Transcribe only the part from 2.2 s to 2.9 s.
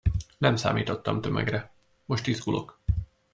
izgulok.